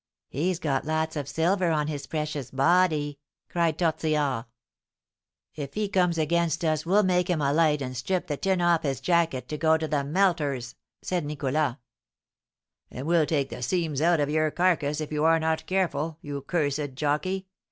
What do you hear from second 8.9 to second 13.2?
jacket to go to the melter's," said Nicholas. "And